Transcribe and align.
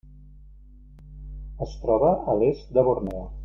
Es 1.67 1.77
troba 1.85 2.11
a 2.35 2.39
l'est 2.41 2.77
de 2.79 2.89
Borneo. 2.91 3.23